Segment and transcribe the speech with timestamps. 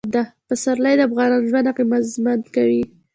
[0.47, 2.83] پسرلی د افغانانو ژوند اغېزمن کوي.